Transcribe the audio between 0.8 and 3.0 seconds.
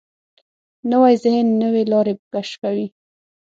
نوی ذهن نوې لارې کشفوي